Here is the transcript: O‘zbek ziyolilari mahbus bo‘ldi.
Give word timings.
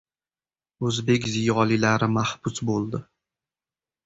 O‘zbek 0.87 1.27
ziyolilari 1.33 2.09
mahbus 2.15 2.63
bo‘ldi. 2.71 3.03